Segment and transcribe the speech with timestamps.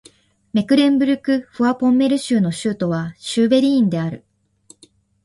[0.53, 4.25] メクレンブルク＝フォアポンメルン州の州都はシュヴェリーンである